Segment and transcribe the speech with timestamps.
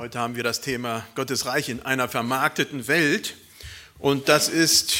[0.00, 3.34] Heute haben wir das Thema Gottes Reich in einer vermarkteten Welt.
[3.98, 4.94] Und das ist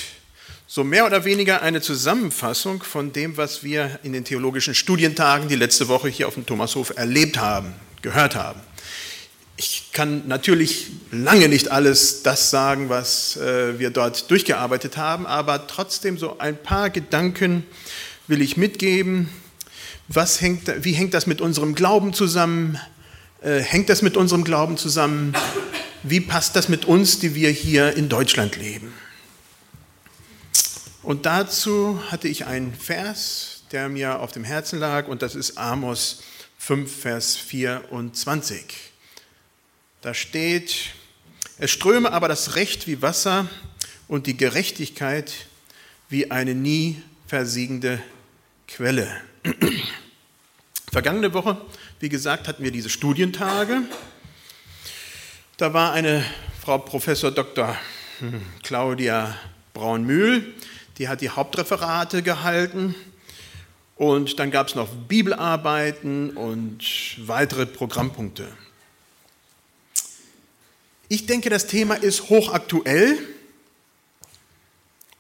[0.67, 5.57] so mehr oder weniger eine Zusammenfassung von dem, was wir in den theologischen Studientagen die
[5.57, 8.61] letzte Woche hier auf dem Thomashof erlebt haben, gehört haben.
[9.57, 15.67] Ich kann natürlich lange nicht alles das sagen, was äh, wir dort durchgearbeitet haben, aber
[15.67, 17.64] trotzdem so ein paar Gedanken
[18.27, 19.30] will ich mitgeben.
[20.09, 22.79] Was hängt, wie hängt das mit unserem Glauben zusammen?
[23.43, 25.34] Äh, hängt das mit unserem Glauben zusammen?
[26.02, 28.93] Wie passt das mit uns, die wir hier in Deutschland leben?
[31.03, 35.56] Und dazu hatte ich einen Vers, der mir auf dem Herzen lag, und das ist
[35.56, 36.22] Amos
[36.58, 38.62] 5, Vers 24.
[40.02, 40.90] Da steht,
[41.56, 43.48] es ströme aber das Recht wie Wasser
[44.06, 45.32] und die Gerechtigkeit
[46.10, 48.02] wie eine nie versiegende
[48.68, 49.09] Quelle.
[50.92, 51.59] Vergangene Woche,
[52.00, 53.82] wie gesagt, hatten wir diese Studientage.
[55.59, 56.24] Da war eine
[56.59, 57.76] Frau Professor Dr.
[58.20, 59.37] Hm, Claudia
[59.74, 60.54] Braunmühl,
[60.96, 62.95] die hat die Hauptreferate gehalten.
[63.96, 68.48] Und dann gab es noch Bibelarbeiten und weitere Programmpunkte.
[71.09, 73.19] Ich denke, das Thema ist hochaktuell.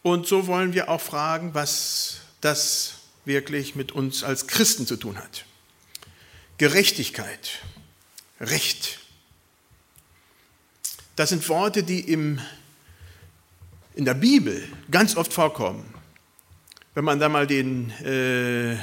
[0.00, 2.94] Und so wollen wir auch fragen, was das
[3.26, 5.44] wirklich mit uns als Christen zu tun hat.
[6.60, 7.62] Gerechtigkeit,
[8.38, 8.98] Recht.
[11.16, 12.38] Das sind Worte, die im,
[13.94, 15.86] in der Bibel ganz oft vorkommen.
[16.94, 18.74] Wenn man da mal den äh,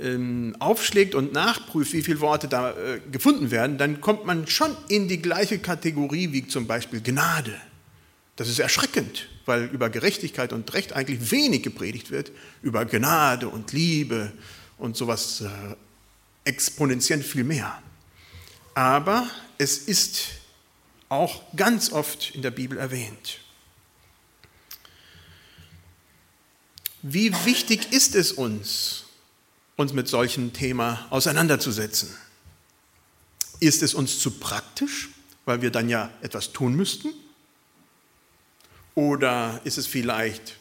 [0.00, 4.74] ähm, aufschlägt und nachprüft, wie viele Worte da äh, gefunden werden, dann kommt man schon
[4.88, 7.60] in die gleiche Kategorie wie zum Beispiel Gnade.
[8.36, 13.74] Das ist erschreckend, weil über Gerechtigkeit und Recht eigentlich wenig gepredigt wird, über Gnade und
[13.74, 14.32] Liebe
[14.78, 15.76] und sowas äh,
[16.48, 17.80] exponentiell viel mehr.
[18.74, 20.28] Aber es ist
[21.10, 23.38] auch ganz oft in der Bibel erwähnt.
[27.02, 29.04] Wie wichtig ist es uns,
[29.76, 32.16] uns mit solchem Thema auseinanderzusetzen?
[33.60, 35.10] Ist es uns zu praktisch,
[35.44, 37.12] weil wir dann ja etwas tun müssten?
[38.94, 40.56] Oder ist es vielleicht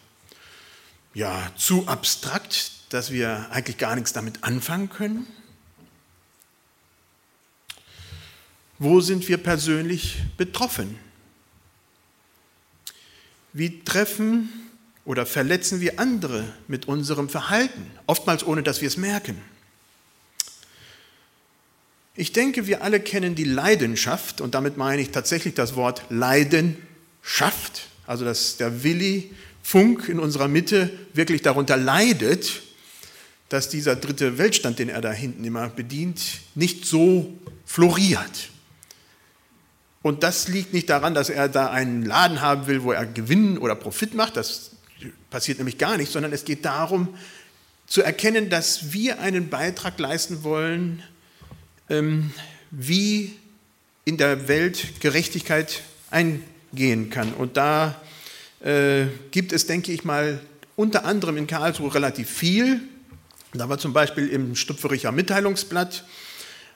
[1.13, 5.27] ja, zu abstrakt, dass wir eigentlich gar nichts damit anfangen können?
[8.79, 10.97] Wo sind wir persönlich betroffen?
[13.53, 14.49] Wie treffen
[15.03, 19.41] oder verletzen wir andere mit unserem Verhalten, oftmals ohne dass wir es merken?
[22.15, 27.87] Ich denke, wir alle kennen die Leidenschaft und damit meine ich tatsächlich das Wort Leidenschaft,
[28.05, 29.31] also dass der Willi
[29.63, 32.61] Funk in unserer Mitte wirklich darunter leidet,
[33.49, 36.21] dass dieser dritte Weltstand, den er da hinten immer bedient,
[36.55, 38.49] nicht so floriert.
[40.07, 43.57] Und das liegt nicht daran, dass er da einen Laden haben will, wo er Gewinn
[43.57, 44.37] oder Profit macht.
[44.37, 44.71] Das
[45.29, 47.09] passiert nämlich gar nicht, sondern es geht darum,
[47.87, 51.03] zu erkennen, dass wir einen Beitrag leisten wollen,
[51.89, 52.31] ähm,
[52.71, 53.37] wie
[54.05, 57.33] in der Welt Gerechtigkeit eingehen kann.
[57.33, 57.99] Und da
[58.63, 60.39] äh, gibt es, denke ich mal,
[60.77, 62.79] unter anderem in Karlsruhe relativ viel.
[63.51, 66.05] Da war zum Beispiel im Stupfericher Mitteilungsblatt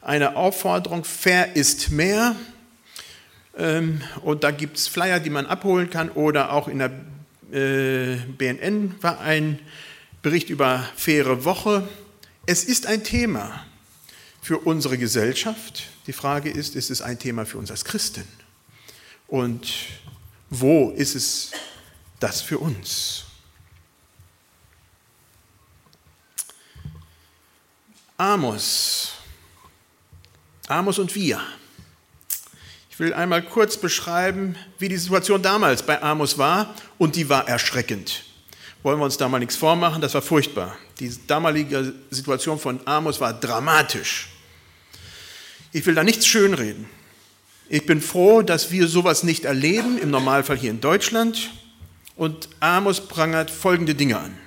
[0.01, 2.35] eine Aufforderung, fair ist mehr.
[3.57, 6.91] Ähm, und da gibt es Flyer, die man abholen kann oder auch in der
[7.51, 9.59] äh, BNN war ein
[10.21, 11.87] Bericht über faire Woche.
[12.45, 13.65] Es ist ein Thema
[14.41, 15.83] für unsere Gesellschaft.
[16.07, 18.23] Die Frage ist, ist es ein Thema für uns als Christen?
[19.27, 19.71] Und
[20.49, 21.51] wo ist es
[22.19, 23.25] das für uns?
[28.17, 29.13] Amos.
[30.67, 31.41] Amos und wir
[33.01, 38.23] will einmal kurz beschreiben, wie die Situation damals bei Amos war und die war erschreckend.
[38.83, 40.77] Wollen wir uns da mal nichts vormachen, das war furchtbar.
[40.99, 44.29] Die damalige Situation von Amos war dramatisch.
[45.71, 46.85] Ich will da nichts schönreden.
[47.69, 51.49] Ich bin froh, dass wir sowas nicht erleben, im Normalfall hier in Deutschland.
[52.15, 54.37] Und Amos prangert folgende Dinge an.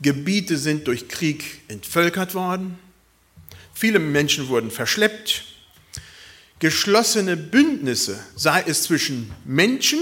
[0.00, 2.78] Gebiete sind durch Krieg entvölkert worden.
[3.74, 5.51] Viele Menschen wurden verschleppt
[6.62, 9.98] geschlossene Bündnisse, sei es zwischen Menschen,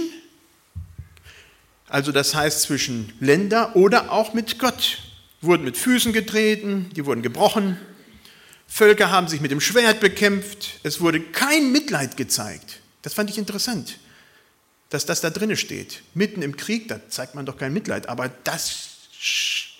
[1.88, 4.98] also das heißt zwischen Ländern oder auch mit Gott,
[5.40, 7.78] wurden mit Füßen getreten, die wurden gebrochen,
[8.66, 12.80] Völker haben sich mit dem Schwert bekämpft, es wurde kein Mitleid gezeigt.
[13.00, 13.98] Das fand ich interessant,
[14.90, 16.02] dass das da drinne steht.
[16.12, 18.90] Mitten im Krieg, da zeigt man doch kein Mitleid, aber das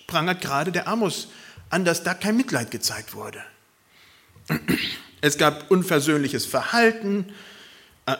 [0.07, 1.27] prangert gerade der Amos
[1.69, 3.43] an, dass da kein Mitleid gezeigt wurde.
[5.21, 7.31] Es gab unversöhnliches Verhalten
[8.07, 8.15] äh,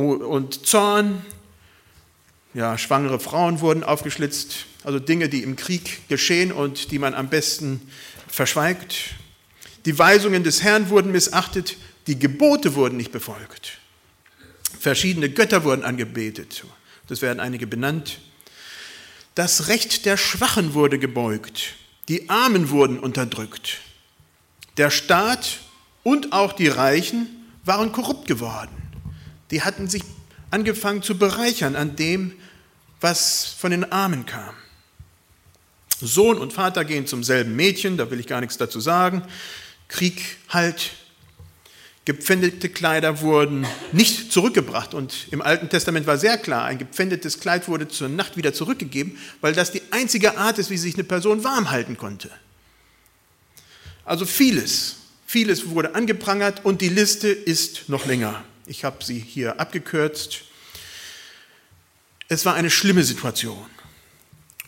[0.00, 1.22] und Zorn.
[2.54, 7.28] Ja, schwangere Frauen wurden aufgeschlitzt, also Dinge, die im Krieg geschehen und die man am
[7.28, 7.80] besten
[8.26, 9.14] verschweigt.
[9.84, 11.76] Die Weisungen des Herrn wurden missachtet,
[12.06, 13.78] die Gebote wurden nicht befolgt.
[14.78, 16.64] Verschiedene Götter wurden angebetet.
[17.06, 18.18] Das werden einige benannt.
[19.34, 21.74] Das Recht der Schwachen wurde gebeugt.
[22.08, 23.78] Die Armen wurden unterdrückt.
[24.76, 25.60] Der Staat
[26.02, 27.28] und auch die Reichen
[27.64, 28.70] waren korrupt geworden.
[29.50, 30.02] Die hatten sich
[30.50, 32.32] angefangen zu bereichern an dem,
[33.00, 34.54] was von den Armen kam.
[36.00, 39.22] Sohn und Vater gehen zum selben Mädchen, da will ich gar nichts dazu sagen.
[39.88, 40.92] Krieg halt.
[42.06, 44.94] Gepfändete Kleider wurden nicht zurückgebracht.
[44.94, 49.18] Und im Alten Testament war sehr klar, ein gepfändetes Kleid wurde zur Nacht wieder zurückgegeben,
[49.42, 52.30] weil das die einzige Art ist, wie sich eine Person warm halten konnte.
[54.04, 54.96] Also vieles,
[55.30, 58.44] vieles wurde angeprangert und die Liste ist noch länger.
[58.66, 60.42] Ich habe sie hier abgekürzt.
[62.26, 63.64] Es war eine schlimme Situation.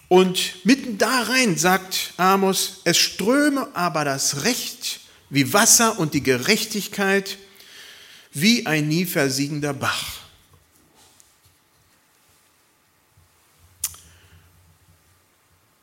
[0.07, 5.01] Und mitten da rein sagt Amos, es ströme aber das Recht
[5.31, 7.39] wie Wasser und die Gerechtigkeit
[8.33, 10.21] wie ein nie versiegender Bach.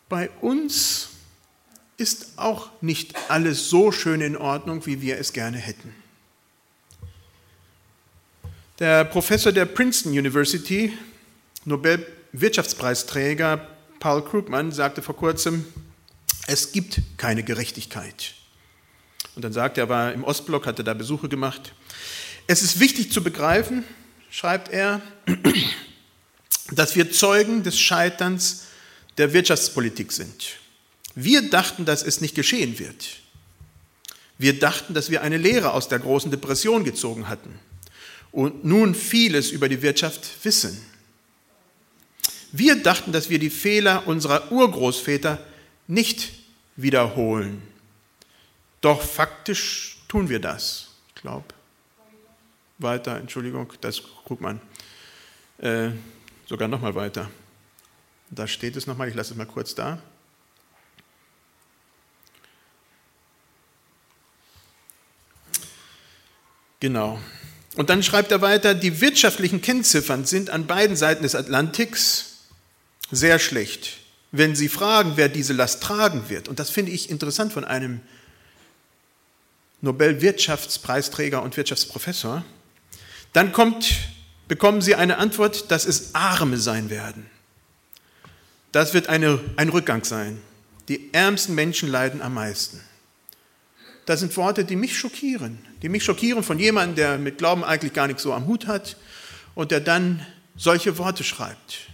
[0.07, 1.09] Bei uns
[1.99, 5.93] ist auch nicht alles so schön in Ordnung, wie wir es gerne hätten.
[8.79, 10.97] Der Professor der Princeton University,
[11.65, 13.67] Nobelwirtschaftspreisträger
[13.99, 15.65] Paul Krugman, sagte vor kurzem,
[16.47, 18.35] es gibt keine Gerechtigkeit.
[19.35, 21.73] Und dann sagt er, war im Ostblock, hatte da Besuche gemacht.
[22.47, 23.83] Es ist wichtig zu begreifen,
[24.31, 25.01] schreibt er,
[26.71, 28.67] dass wir Zeugen des Scheiterns
[29.17, 30.59] der Wirtschaftspolitik sind.
[31.15, 33.17] Wir dachten, dass es nicht geschehen wird.
[34.37, 37.59] Wir dachten, dass wir eine Lehre aus der großen Depression gezogen hatten
[38.31, 40.81] und nun vieles über die Wirtschaft wissen.
[42.51, 45.39] Wir dachten, dass wir die Fehler unserer Urgroßväter
[45.87, 46.31] nicht
[46.75, 47.61] wiederholen.
[48.81, 50.87] Doch faktisch tun wir das.
[51.15, 51.45] Ich glaube.
[52.77, 54.61] Weiter, Entschuldigung, das guckt man.
[55.57, 55.89] Äh,
[56.45, 57.29] sogar nochmal weiter.
[58.29, 60.01] Da steht es nochmal, ich lasse es mal kurz da.
[66.79, 67.19] Genau.
[67.75, 72.37] Und dann schreibt er weiter, die wirtschaftlichen Kennziffern sind an beiden Seiten des Atlantiks
[73.11, 73.97] sehr schlecht.
[74.31, 78.01] Wenn Sie fragen, wer diese Last tragen wird, und das finde ich interessant von einem
[79.81, 82.43] Nobelwirtschaftspreisträger und Wirtschaftsprofessor,
[83.33, 83.91] dann kommt,
[84.47, 87.29] bekommen Sie eine Antwort, dass es Arme sein werden.
[88.71, 90.39] Das wird eine, ein Rückgang sein.
[90.89, 92.81] Die ärmsten Menschen leiden am meisten.
[94.05, 95.59] Das sind Worte, die mich schockieren.
[95.81, 98.97] Die mich schockieren von jemandem, der mit Glauben eigentlich gar nichts so am Hut hat
[99.55, 100.25] und der dann
[100.55, 101.89] solche Worte schreibt.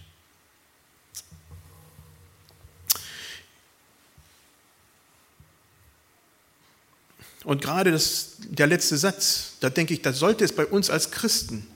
[7.46, 11.12] Und gerade das, der letzte Satz, da denke ich, da sollte es bei uns als
[11.12, 11.68] Christen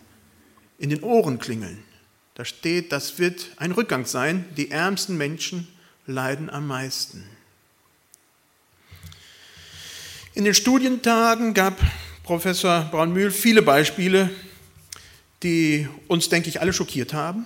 [0.79, 1.83] in den Ohren klingeln.
[2.33, 4.45] Da steht, das wird ein Rückgang sein.
[4.57, 5.67] Die ärmsten Menschen
[6.07, 7.23] leiden am meisten.
[10.39, 11.81] In den Studientagen gab
[12.23, 14.29] Professor Braunmühl viele Beispiele,
[15.43, 17.45] die uns, denke ich, alle schockiert haben.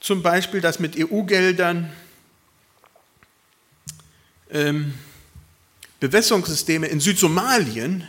[0.00, 1.92] Zum Beispiel, dass mit EU-Geldern
[4.50, 4.94] ähm,
[6.00, 8.08] Bewässerungssysteme in Südsomalien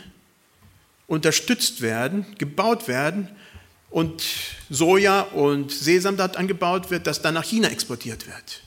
[1.06, 3.28] unterstützt werden, gebaut werden
[3.90, 4.24] und
[4.70, 8.62] Soja und Sesam dort angebaut wird, das dann nach China exportiert wird.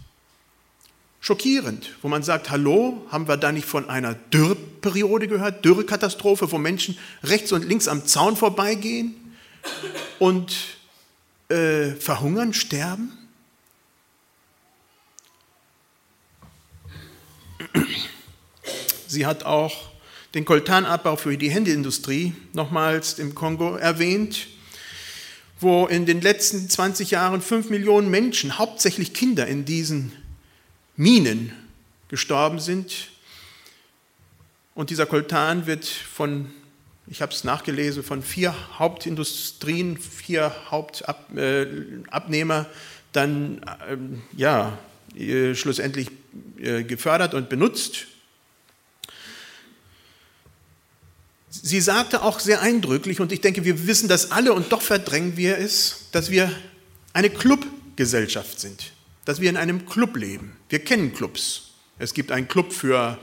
[1.26, 6.60] Schockierend, wo man sagt, hallo, haben wir da nicht von einer Dürreperiode gehört, Dürrekatastrophe, wo
[6.60, 9.16] Menschen rechts und links am Zaun vorbeigehen
[10.20, 10.56] und
[11.50, 13.12] äh, verhungern, sterben?
[19.08, 19.90] Sie hat auch
[20.36, 24.46] den Koltanabbau für die Handyindustrie nochmals im Kongo erwähnt,
[25.60, 30.12] wo in den letzten 20 Jahren 5 Millionen Menschen, hauptsächlich Kinder, in diesen
[30.96, 31.52] Minen
[32.08, 33.10] gestorben sind.
[34.74, 36.52] Und dieser Koltan wird von,
[37.08, 42.66] ich habe es nachgelesen, von vier Hauptindustrien, vier Hauptabnehmer
[43.12, 43.98] dann äh,
[44.36, 44.78] ja,
[45.16, 46.12] äh, schlussendlich
[46.58, 48.08] äh, gefördert und benutzt.
[51.50, 55.38] Sie sagte auch sehr eindrücklich, und ich denke, wir wissen das alle und doch verdrängen
[55.38, 56.52] wir es, dass wir
[57.14, 58.92] eine Clubgesellschaft sind,
[59.26, 60.56] dass wir in einem Club leben.
[60.70, 61.72] Wir kennen Clubs.
[61.98, 63.18] Es gibt einen Club für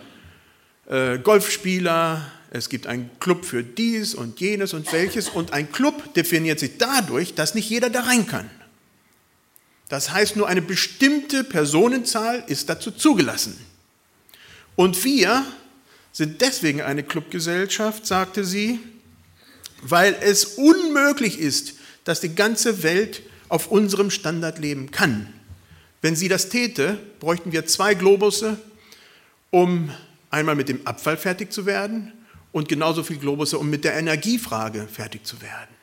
[0.87, 6.12] äh, Golfspieler, es gibt einen Club für dies und jenes und welches und ein Club
[6.14, 8.50] definiert sich dadurch, dass nicht jeder da rein kann.
[9.88, 13.59] Das heißt, nur eine bestimmte Personenzahl ist dazu zugelassen.
[14.76, 15.44] Und wir
[16.12, 18.80] sind deswegen eine Clubgesellschaft, sagte sie,
[19.82, 25.32] weil es unmöglich ist, dass die ganze Welt auf unserem Standard leben kann.
[26.02, 28.59] Wenn sie das täte, bräuchten wir zwei Globusse,
[29.50, 29.90] um
[30.30, 32.12] einmal mit dem Abfall fertig zu werden
[32.50, 35.75] und genauso viel Globusse, um mit der Energiefrage fertig zu werden.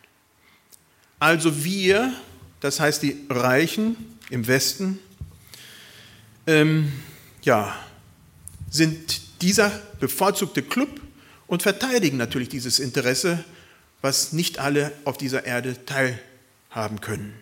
[1.20, 2.14] Also wir,
[2.60, 3.96] das heißt die Reichen
[4.30, 5.00] im Westen,
[6.48, 6.92] ähm,
[7.42, 7.74] ja,
[8.70, 11.00] sind dieser bevorzugte Club
[11.48, 13.44] und verteidigen natürlich dieses Interesse,
[14.02, 17.34] was nicht alle auf dieser Erde teilhaben können.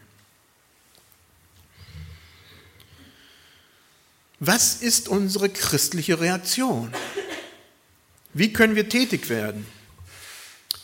[4.40, 6.94] Was ist unsere christliche Reaktion?
[8.34, 9.66] Wie können wir tätig werden?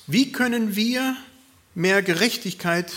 [0.08, 1.16] Wie können wir
[1.76, 2.92] mehr Gerechtigkeit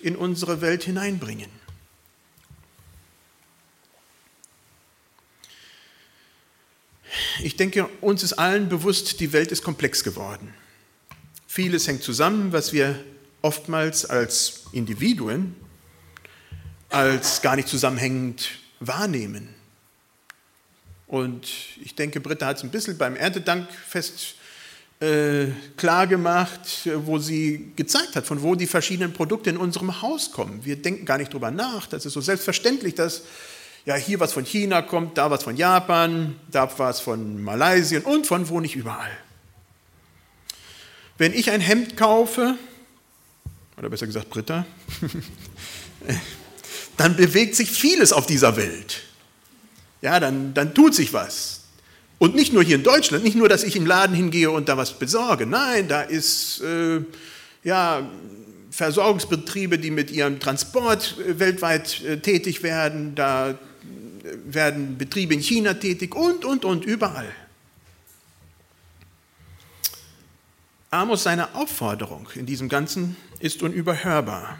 [0.00, 1.50] in unsere Welt hineinbringen?
[7.42, 10.54] Ich denke, uns ist allen bewusst, die Welt ist komplex geworden.
[11.48, 13.02] Vieles hängt zusammen, was wir
[13.42, 15.56] oftmals als Individuen
[16.90, 19.54] als gar nicht zusammenhängend wahrnehmen.
[21.06, 21.48] Und
[21.82, 24.34] ich denke, Britta hat es ein bisschen beim Erntedankfest
[25.00, 30.32] äh, klar gemacht, wo sie gezeigt hat, von wo die verschiedenen Produkte in unserem Haus
[30.32, 30.64] kommen.
[30.64, 31.86] Wir denken gar nicht drüber nach.
[31.86, 33.22] Das ist so selbstverständlich, dass
[33.86, 38.26] ja hier was von China kommt, da was von Japan, da was von Malaysia und
[38.26, 39.16] von wo nicht überall.
[41.16, 42.56] Wenn ich ein Hemd kaufe,
[43.76, 44.66] oder besser gesagt Britta,
[46.98, 49.02] dann bewegt sich vieles auf dieser Welt.
[50.02, 51.60] Ja, dann, dann tut sich was.
[52.18, 54.76] Und nicht nur hier in Deutschland, nicht nur, dass ich im Laden hingehe und da
[54.76, 55.46] was besorge.
[55.46, 57.00] Nein, da ist äh,
[57.62, 58.08] ja,
[58.70, 63.14] Versorgungsbetriebe, die mit ihrem Transport äh, weltweit äh, tätig werden.
[63.14, 63.54] Da äh,
[64.44, 67.32] werden Betriebe in China tätig und, und, und, überall.
[70.90, 74.58] Amos, seine Aufforderung in diesem Ganzen ist unüberhörbar.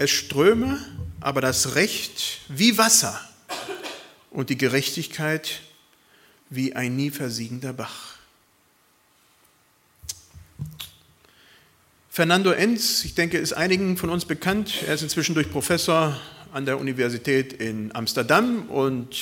[0.00, 0.82] Es ströme
[1.20, 3.20] aber das Recht wie Wasser
[4.30, 5.60] und die Gerechtigkeit
[6.48, 8.14] wie ein nie versiegender Bach.
[12.08, 14.72] Fernando Enz, ich denke, ist einigen von uns bekannt.
[14.86, 16.18] Er ist inzwischen durch Professor
[16.54, 19.18] an der Universität in Amsterdam und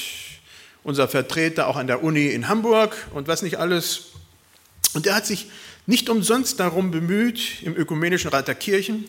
[0.85, 4.13] unser Vertreter auch an der Uni in Hamburg und was nicht alles.
[4.95, 5.51] Und er hat sich
[5.87, 9.09] nicht umsonst darum bemüht, im Ökumenischen Rat der Kirchen,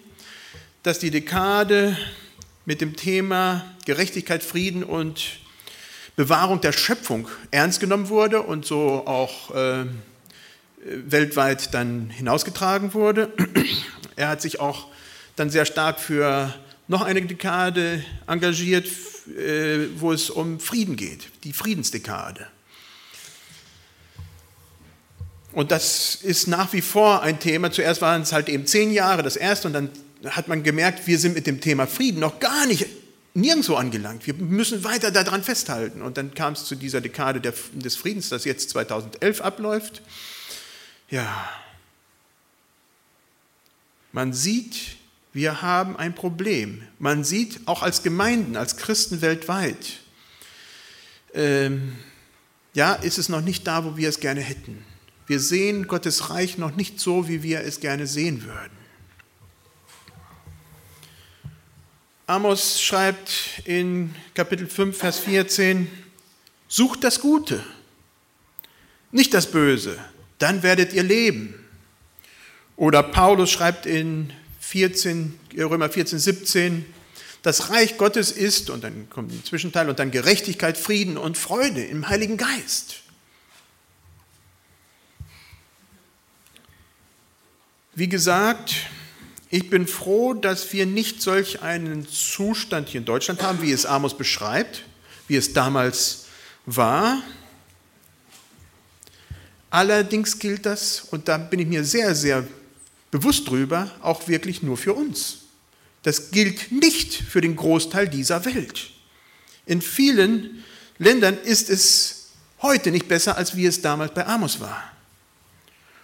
[0.84, 1.98] dass die Dekade
[2.66, 5.40] mit dem Thema Gerechtigkeit, Frieden und
[6.16, 9.86] Bewahrung der Schöpfung ernst genommen wurde und so auch äh,
[10.84, 13.34] weltweit dann hinausgetragen wurde.
[14.16, 14.88] Er hat sich auch
[15.36, 16.54] dann sehr stark für
[16.88, 18.88] noch eine Dekade engagiert,
[19.28, 22.48] äh, wo es um Frieden geht, die Friedensdekade.
[25.52, 27.72] Und das ist nach wie vor ein Thema.
[27.72, 29.90] Zuerst waren es halt eben zehn Jahre das erste und dann
[30.26, 32.88] hat man gemerkt, wir sind mit dem Thema Frieden noch gar nicht
[33.34, 34.28] nirgendwo angelangt.
[34.28, 36.02] Wir müssen weiter daran festhalten.
[36.02, 40.02] Und dann kam es zu dieser Dekade des Friedens, das jetzt 2011 abläuft.
[41.10, 41.50] Ja,
[44.12, 44.98] man sieht,
[45.34, 46.82] wir haben ein Problem.
[46.98, 50.00] Man sieht auch als Gemeinden, als Christen weltweit,
[51.34, 51.94] ähm,
[52.74, 54.84] ja, ist es noch nicht da, wo wir es gerne hätten.
[55.28, 58.79] Wir sehen Gottes Reich noch nicht so, wie wir es gerne sehen würden.
[62.30, 65.90] Amos schreibt in Kapitel 5, Vers 14,
[66.68, 67.64] sucht das Gute,
[69.12, 69.98] nicht das Böse,
[70.38, 71.56] dann werdet ihr leben.
[72.76, 76.86] Oder Paulus schreibt in 14, Römer 14, 17,
[77.42, 81.84] das Reich Gottes ist, und dann kommt ein Zwischenteil, und dann Gerechtigkeit, Frieden und Freude
[81.84, 83.02] im Heiligen Geist.
[87.96, 88.76] Wie gesagt,
[89.50, 93.86] ich bin froh, dass wir nicht solch einen Zustand hier in Deutschland haben, wie es
[93.86, 94.84] Amos beschreibt,
[95.28, 96.26] wie es damals
[96.68, 97.22] war.
[99.72, 102.48] Allerdings gilt das, und da bin ich mir sehr, sehr
[103.10, 105.40] bewusst drüber, auch wirklich nur für uns.
[106.04, 108.92] Das gilt nicht für den Großteil dieser Welt.
[109.66, 110.64] In vielen
[111.00, 112.30] Ländern ist es
[112.62, 114.84] heute nicht besser, als wie es damals bei Amos war.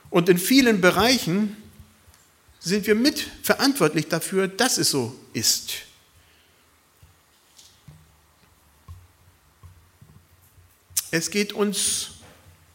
[0.10, 1.58] Und in vielen Bereichen
[2.66, 5.74] sind wir mitverantwortlich dafür, dass es so ist.
[11.12, 12.10] Es geht uns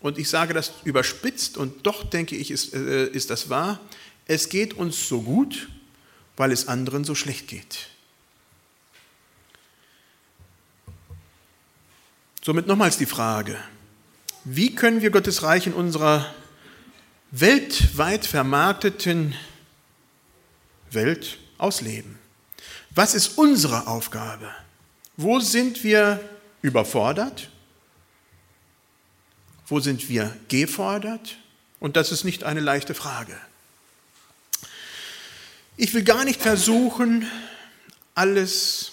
[0.01, 3.81] und ich sage das überspitzt und doch denke ich, ist, äh, ist das wahr,
[4.27, 5.69] es geht uns so gut,
[6.37, 7.89] weil es anderen so schlecht geht.
[12.43, 13.59] Somit nochmals die Frage,
[14.45, 16.33] wie können wir Gottes Reich in unserer
[17.33, 19.35] weltweit vermarkteten
[20.91, 22.19] Welt ausleben?
[22.91, 24.51] Was ist unsere Aufgabe?
[25.17, 26.21] Wo sind wir
[26.63, 27.51] überfordert?
[29.67, 31.37] Wo sind wir gefordert?
[31.79, 33.37] Und das ist nicht eine leichte Frage.
[35.77, 37.27] Ich will gar nicht versuchen,
[38.15, 38.93] alles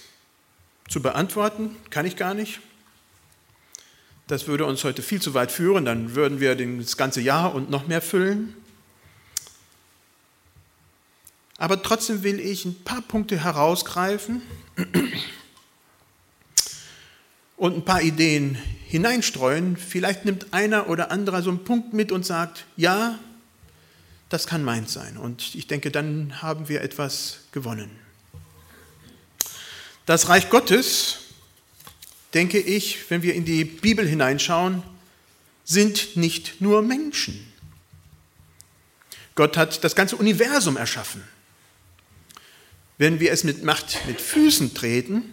[0.87, 2.61] zu beantworten, kann ich gar nicht.
[4.27, 7.69] Das würde uns heute viel zu weit führen, dann würden wir das ganze Jahr und
[7.69, 8.55] noch mehr füllen.
[11.57, 14.41] Aber trotzdem will ich ein paar Punkte herausgreifen
[17.57, 19.75] und ein paar Ideen hineinstreuen.
[19.75, 23.17] Vielleicht nimmt einer oder andere so einen Punkt mit und sagt, ja,
[24.29, 25.17] das kann meins sein.
[25.17, 27.89] Und ich denke, dann haben wir etwas gewonnen.
[30.05, 31.19] Das Reich Gottes
[32.33, 34.83] denke ich, wenn wir in die Bibel hineinschauen,
[35.65, 37.51] sind nicht nur Menschen.
[39.35, 41.23] Gott hat das ganze Universum erschaffen.
[42.97, 45.23] Wenn wir es mit Macht mit Füßen treten,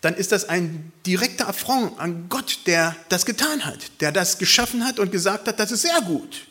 [0.00, 4.84] dann ist das ein direkter Affront an Gott, der das getan hat, der das geschaffen
[4.84, 6.46] hat und gesagt hat, das ist sehr gut.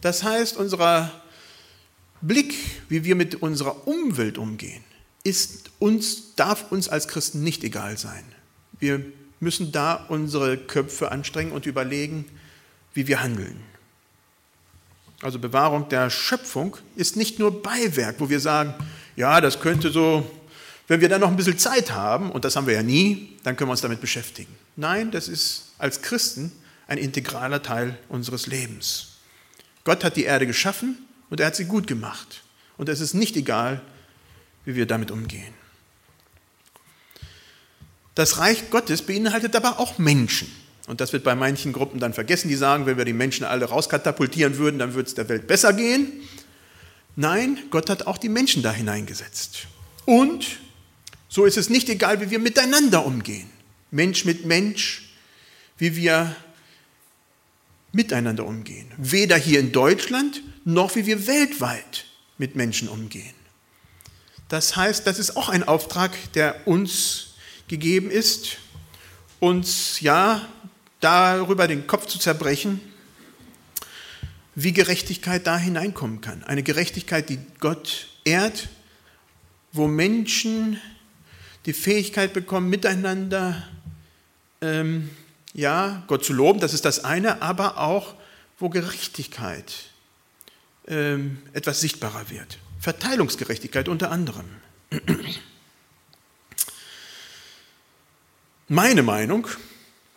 [0.00, 1.10] Das heißt, unser
[2.20, 2.54] Blick,
[2.88, 4.84] wie wir mit unserer Umwelt umgehen,
[5.24, 8.24] ist uns, darf uns als Christen nicht egal sein.
[8.78, 9.04] Wir
[9.40, 12.26] müssen da unsere Köpfe anstrengen und überlegen,
[12.94, 13.60] wie wir handeln.
[15.22, 18.74] Also Bewahrung der Schöpfung ist nicht nur Beiwerk, wo wir sagen,
[19.14, 20.28] ja, das könnte so,
[20.88, 23.56] wenn wir dann noch ein bisschen Zeit haben, und das haben wir ja nie, dann
[23.56, 24.54] können wir uns damit beschäftigen.
[24.74, 26.50] Nein, das ist als Christen
[26.88, 29.18] ein integraler Teil unseres Lebens.
[29.84, 30.98] Gott hat die Erde geschaffen
[31.30, 32.42] und er hat sie gut gemacht.
[32.76, 33.80] Und es ist nicht egal,
[34.64, 35.54] wie wir damit umgehen.
[38.14, 40.50] Das Reich Gottes beinhaltet aber auch Menschen.
[40.86, 43.66] Und das wird bei manchen Gruppen dann vergessen, die sagen, wenn wir die Menschen alle
[43.66, 46.12] rauskatapultieren würden, dann würde es der Welt besser gehen.
[47.14, 49.68] Nein, Gott hat auch die Menschen da hineingesetzt.
[50.06, 50.58] Und
[51.28, 53.48] so ist es nicht egal, wie wir miteinander umgehen.
[53.90, 55.14] Mensch mit Mensch,
[55.78, 56.34] wie wir
[57.92, 58.90] miteinander umgehen.
[58.96, 62.06] Weder hier in Deutschland noch wie wir weltweit
[62.38, 63.34] mit Menschen umgehen.
[64.48, 67.34] Das heißt, das ist auch ein Auftrag, der uns
[67.68, 68.58] gegeben ist,
[69.40, 70.46] uns ja
[71.02, 72.80] darüber den Kopf zu zerbrechen,
[74.54, 76.42] wie Gerechtigkeit da hineinkommen kann.
[76.44, 78.68] Eine Gerechtigkeit, die Gott ehrt,
[79.72, 80.80] wo Menschen
[81.66, 83.68] die Fähigkeit bekommen, miteinander
[84.60, 85.10] ähm,
[85.54, 88.14] ja, Gott zu loben, das ist das eine, aber auch,
[88.58, 89.72] wo Gerechtigkeit
[90.86, 92.58] ähm, etwas sichtbarer wird.
[92.80, 94.46] Verteilungsgerechtigkeit unter anderem.
[98.68, 99.46] Meine Meinung,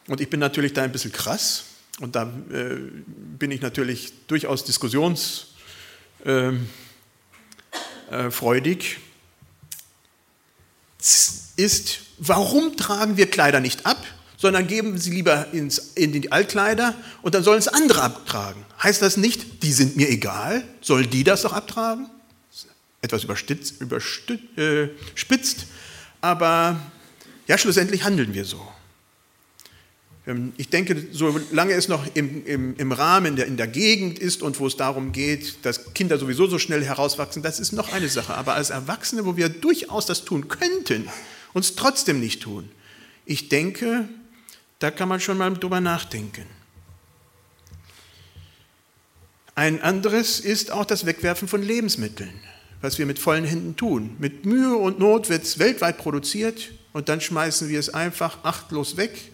[0.07, 1.65] und ich bin natürlich da ein bisschen krass,
[2.01, 5.47] und da äh, bin ich natürlich durchaus diskussionsfreudig,
[6.25, 6.67] ähm,
[10.99, 14.03] äh, ist, warum tragen wir Kleider nicht ab,
[14.37, 18.65] sondern geben sie lieber ins, in die Altkleider und dann sollen es andere abtragen.
[18.83, 22.09] Heißt das nicht, die sind mir egal, soll die das doch abtragen?
[23.01, 25.65] Etwas überspitzt, überspitzt,
[26.19, 26.79] aber
[27.47, 28.74] ja, schlussendlich handeln wir so.
[30.27, 34.41] Ähm, ich denke, solange es noch im, im, im Rahmen der, in der Gegend ist
[34.41, 38.09] und wo es darum geht, dass Kinder sowieso so schnell herauswachsen, das ist noch eine
[38.09, 38.33] Sache.
[38.35, 41.07] Aber als Erwachsene, wo wir durchaus das tun könnten,
[41.53, 42.69] uns trotzdem nicht tun,
[43.25, 44.07] ich denke,
[44.79, 46.45] da kann man schon mal drüber nachdenken.
[49.55, 52.33] Ein anderes ist auch das Wegwerfen von Lebensmitteln,
[52.81, 54.17] was wir mit vollen Händen tun.
[54.19, 58.97] Mit Mühe und Not wird es weltweit produziert und dann schmeißen wir es einfach achtlos
[58.97, 59.31] weg,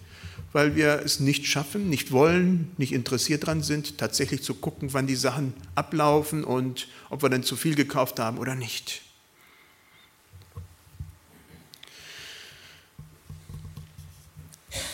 [0.53, 5.07] weil wir es nicht schaffen, nicht wollen, nicht interessiert daran sind, tatsächlich zu gucken, wann
[5.07, 9.01] die Sachen ablaufen und ob wir dann zu viel gekauft haben oder nicht.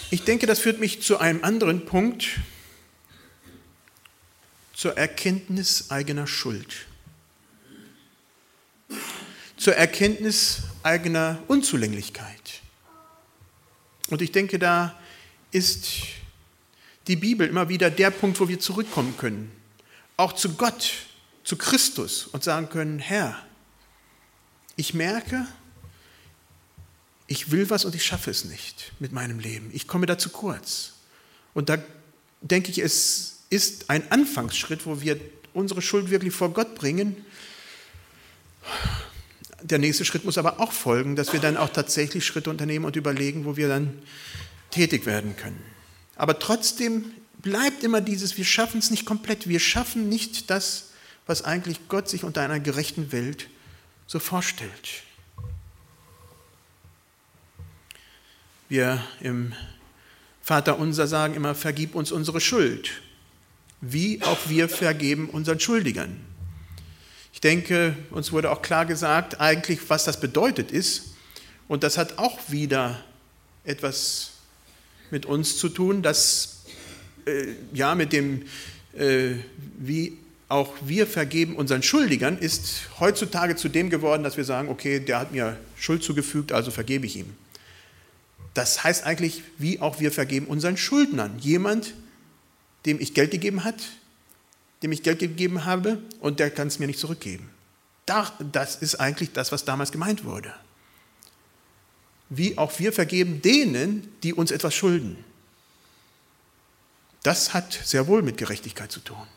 [0.10, 2.40] Ich denke, das führt mich zu einem anderen Punkt,
[4.74, 6.86] zur Erkenntnis eigener Schuld,
[9.58, 12.62] zur Erkenntnis eigener Unzulänglichkeit.
[14.10, 14.98] Und ich denke, da
[15.52, 15.88] ist
[17.08, 19.52] die Bibel immer wieder der Punkt, wo wir zurückkommen können,
[20.18, 20.94] auch zu Gott,
[21.44, 23.38] zu Christus und sagen können, Herr,
[24.76, 25.48] ich merke,
[27.28, 29.70] ich will was und ich schaffe es nicht mit meinem Leben.
[29.74, 30.94] Ich komme da zu kurz.
[31.54, 31.78] Und da
[32.42, 35.20] denke ich, es ist ein Anfangsschritt, wo wir
[35.54, 37.26] unsere Schuld wirklich vor Gott bringen.
[39.62, 42.96] Der nächste Schritt muss aber auch folgen, dass wir dann auch tatsächlich Schritte unternehmen und
[42.96, 44.02] überlegen, wo wir dann
[44.72, 45.64] tätig werden können.
[46.16, 50.92] Aber trotzdem bleibt immer dieses, wir schaffen es nicht komplett, wir schaffen nicht das,
[51.26, 53.48] was eigentlich Gott sich unter einer gerechten Welt
[54.08, 55.04] so vorstellt.
[58.70, 59.54] Wir im
[60.42, 63.02] Vater unser sagen immer, vergib uns unsere Schuld,
[63.82, 66.20] wie auch wir vergeben unseren Schuldigern.
[67.34, 71.14] Ich denke, uns wurde auch klar gesagt, eigentlich, was das bedeutet ist.
[71.68, 73.04] Und das hat auch wieder
[73.64, 74.32] etwas
[75.12, 76.64] mit uns zu tun, dass
[77.26, 78.44] äh, ja mit dem,
[78.98, 79.36] äh,
[79.78, 80.18] wie
[80.50, 85.20] auch wir vergeben unseren Schuldigern, ist heutzutage zu dem geworden, dass wir sagen, okay, der
[85.20, 87.34] hat mir Schuld zugefügt, also vergebe ich ihm.
[88.54, 91.38] Das heißt eigentlich, wie auch wir vergeben unseren Schuldnern.
[91.40, 91.94] Jemand,
[92.86, 93.76] dem ich Geld gegeben hat,
[94.82, 97.50] dem ich Geld gegeben habe und der kann es mir nicht zurückgeben.
[98.06, 100.54] Das ist eigentlich das, was damals gemeint wurde.
[102.30, 105.24] Wie auch wir vergeben denen, die uns etwas schulden.
[107.24, 109.28] Das hat sehr wohl mit Gerechtigkeit zu tun.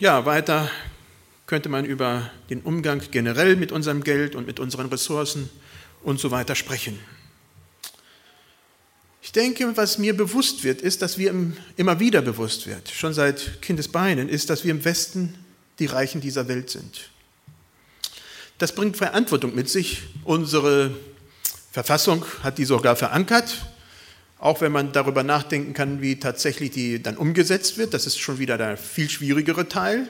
[0.00, 0.70] Ja, weiter
[1.46, 5.50] könnte man über den Umgang generell mit unserem Geld und mit unseren Ressourcen
[6.02, 6.98] und so weiter sprechen.
[9.22, 11.34] Ich denke, was mir bewusst wird, ist, dass wir
[11.76, 15.34] immer wieder bewusst wird, schon seit Kindesbeinen, ist, dass wir im Westen
[15.78, 17.10] die Reichen dieser Welt sind.
[18.58, 20.02] Das bringt Verantwortung mit sich.
[20.22, 20.94] Unsere
[21.72, 23.66] Verfassung hat die sogar verankert,
[24.38, 27.94] auch wenn man darüber nachdenken kann, wie tatsächlich die dann umgesetzt wird.
[27.94, 30.08] Das ist schon wieder der viel schwierigere Teil.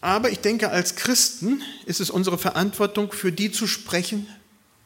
[0.00, 4.26] Aber ich denke, als Christen ist es unsere Verantwortung, für die zu sprechen,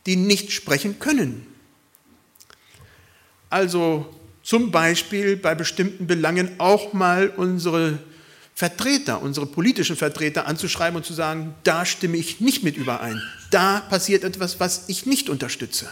[0.04, 1.46] die nicht sprechen können.
[3.50, 7.98] Also zum Beispiel bei bestimmten Belangen auch mal unsere
[8.58, 13.78] Vertreter, unsere politischen Vertreter anzuschreiben und zu sagen, da stimme ich nicht mit überein, da
[13.78, 15.88] passiert etwas, was ich nicht unterstütze.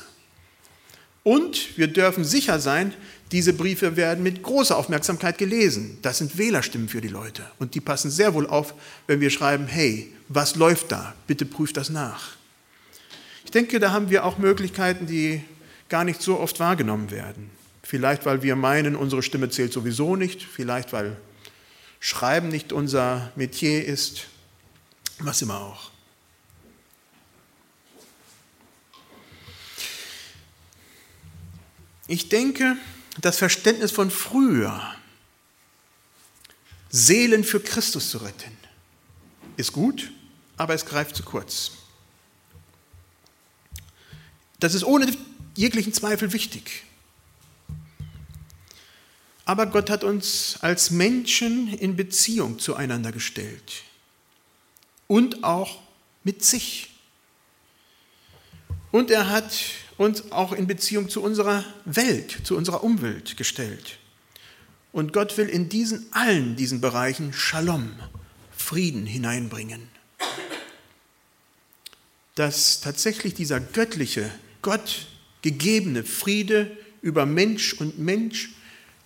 [1.22, 2.92] Und wir dürfen sicher sein,
[3.30, 5.98] diese Briefe werden mit großer Aufmerksamkeit gelesen.
[6.02, 7.44] Das sind Wählerstimmen für die Leute.
[7.60, 8.74] Und die passen sehr wohl auf,
[9.06, 11.14] wenn wir schreiben, hey, was läuft da?
[11.28, 12.30] Bitte prüft das nach.
[13.44, 15.40] Ich denke, da haben wir auch Möglichkeiten, die
[15.88, 17.48] gar nicht so oft wahrgenommen werden.
[17.84, 20.42] Vielleicht, weil wir meinen, unsere Stimme zählt sowieso nicht.
[20.42, 21.16] Vielleicht, weil
[22.00, 24.26] Schreiben nicht unser Metier ist.
[25.18, 25.90] Was immer auch.
[32.06, 32.76] Ich denke,
[33.20, 34.94] das Verständnis von früher,
[36.88, 38.56] Seelen für Christus zu retten,
[39.56, 40.12] ist gut,
[40.56, 41.72] aber es greift zu kurz.
[44.60, 45.12] Das ist ohne
[45.54, 46.84] jeglichen Zweifel wichtig.
[49.46, 53.84] Aber Gott hat uns als Menschen in Beziehung zueinander gestellt
[55.06, 55.80] und auch
[56.24, 56.90] mit sich.
[58.90, 59.54] Und er hat
[59.98, 63.98] und auch in Beziehung zu unserer Welt, zu unserer Umwelt gestellt.
[64.90, 67.92] Und Gott will in diesen allen diesen Bereichen Shalom,
[68.50, 69.88] Frieden hineinbringen.
[72.34, 74.28] Dass tatsächlich dieser göttliche,
[74.60, 75.06] Gott
[75.42, 78.55] gegebene Friede über Mensch und Mensch,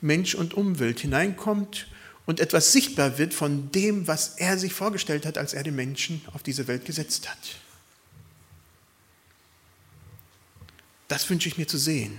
[0.00, 1.86] Mensch und Umwelt hineinkommt
[2.26, 6.22] und etwas sichtbar wird von dem, was er sich vorgestellt hat, als er den Menschen
[6.32, 7.38] auf diese Welt gesetzt hat.
[11.08, 12.16] Das wünsche ich mir zu sehen.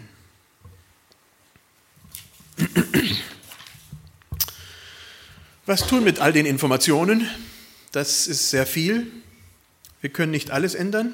[5.65, 7.25] Was tun mit all den Informationen?
[7.93, 9.07] Das ist sehr viel.
[10.01, 11.13] Wir können nicht alles ändern.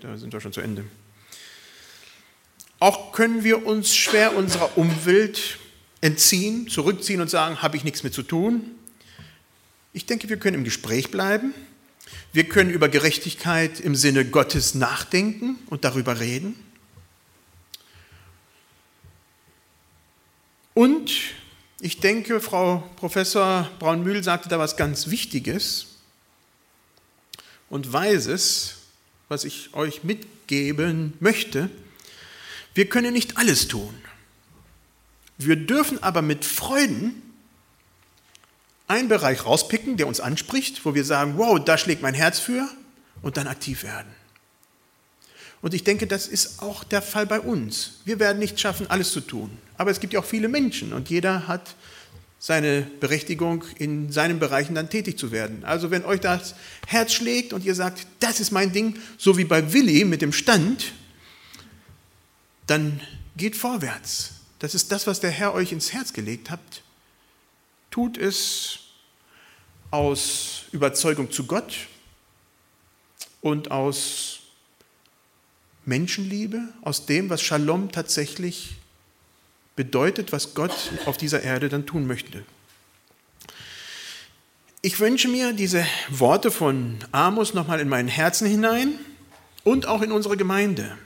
[0.00, 0.84] Da sind wir schon zu Ende.
[2.80, 5.58] Auch können wir uns schwer unserer Umwelt
[6.00, 8.70] entziehen, zurückziehen und sagen, habe ich nichts mit zu tun.
[9.92, 11.52] Ich denke, wir können im Gespräch bleiben.
[12.32, 16.56] Wir können über Gerechtigkeit im Sinne Gottes nachdenken und darüber reden.
[20.72, 21.12] Und
[21.80, 25.98] ich denke, Frau Professor Braunmühl sagte da was ganz Wichtiges
[27.68, 28.76] und Weises,
[29.28, 31.68] was ich euch mitgeben möchte.
[32.74, 33.94] Wir können nicht alles tun.
[35.38, 37.22] Wir dürfen aber mit Freuden
[38.86, 42.68] einen Bereich rauspicken, der uns anspricht, wo wir sagen, wow, da schlägt mein Herz für
[43.22, 44.12] und dann aktiv werden.
[45.62, 48.00] Und ich denke, das ist auch der Fall bei uns.
[48.04, 49.50] Wir werden nicht schaffen, alles zu tun.
[49.76, 51.74] Aber es gibt ja auch viele Menschen und jeder hat
[52.38, 55.62] seine Berechtigung, in seinen Bereichen dann tätig zu werden.
[55.64, 56.54] Also wenn euch das
[56.86, 60.32] Herz schlägt und ihr sagt, das ist mein Ding, so wie bei Willi mit dem
[60.32, 60.92] Stand,
[62.70, 63.00] dann
[63.36, 64.34] geht vorwärts.
[64.60, 66.60] Das ist das, was der Herr euch ins Herz gelegt hat.
[67.90, 68.78] Tut es
[69.90, 71.74] aus Überzeugung zu Gott
[73.40, 74.40] und aus
[75.84, 78.76] Menschenliebe, aus dem, was Shalom tatsächlich
[79.74, 82.44] bedeutet, was Gott auf dieser Erde dann tun möchte.
[84.82, 89.00] Ich wünsche mir diese Worte von Amos nochmal in mein Herzen hinein
[89.64, 90.96] und auch in unsere Gemeinde.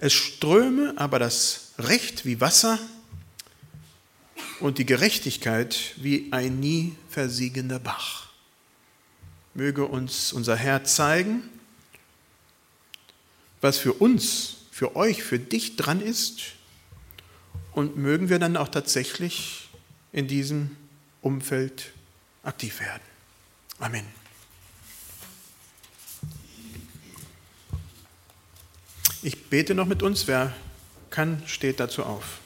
[0.00, 2.78] Es ströme aber das Recht wie Wasser
[4.58, 8.30] und die Gerechtigkeit wie ein nie versiegender Bach.
[9.52, 11.42] Möge uns unser Herr zeigen,
[13.60, 16.54] was für uns, für euch, für dich dran ist
[17.72, 19.68] und mögen wir dann auch tatsächlich
[20.12, 20.76] in diesem
[21.20, 21.92] Umfeld
[22.42, 23.02] aktiv werden.
[23.78, 24.19] Amen.
[29.22, 30.26] Ich bete noch mit uns.
[30.26, 30.52] Wer
[31.10, 32.39] kann, steht dazu auf.